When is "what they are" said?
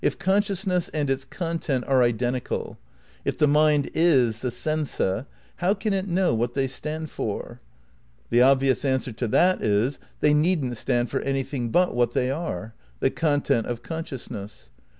11.93-12.73